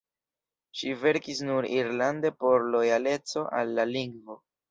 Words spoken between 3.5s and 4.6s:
al la lingvo.